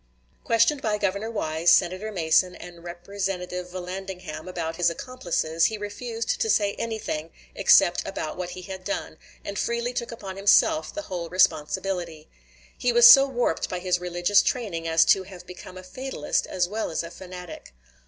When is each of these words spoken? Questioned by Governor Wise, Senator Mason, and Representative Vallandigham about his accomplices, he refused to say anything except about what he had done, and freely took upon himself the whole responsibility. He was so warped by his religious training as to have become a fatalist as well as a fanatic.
Questioned 0.43 0.81
by 0.81 0.97
Governor 0.97 1.29
Wise, 1.29 1.69
Senator 1.69 2.11
Mason, 2.11 2.55
and 2.55 2.83
Representative 2.83 3.69
Vallandigham 3.69 4.47
about 4.47 4.77
his 4.77 4.89
accomplices, 4.89 5.65
he 5.65 5.77
refused 5.77 6.41
to 6.41 6.49
say 6.49 6.73
anything 6.79 7.29
except 7.53 8.01
about 8.07 8.35
what 8.35 8.49
he 8.57 8.63
had 8.63 8.83
done, 8.83 9.19
and 9.45 9.59
freely 9.59 9.93
took 9.93 10.11
upon 10.11 10.37
himself 10.37 10.91
the 10.91 11.03
whole 11.03 11.29
responsibility. 11.29 12.27
He 12.75 12.91
was 12.91 13.07
so 13.07 13.27
warped 13.27 13.69
by 13.69 13.77
his 13.77 13.99
religious 13.99 14.41
training 14.41 14.87
as 14.87 15.05
to 15.05 15.21
have 15.21 15.45
become 15.45 15.77
a 15.77 15.83
fatalist 15.83 16.47
as 16.47 16.67
well 16.67 16.89
as 16.89 17.03
a 17.03 17.11
fanatic. 17.11 17.71